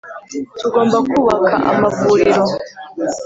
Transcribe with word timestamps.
tugomba 0.59 0.97
kubaka 1.09 1.53
amavuriro 1.71 2.43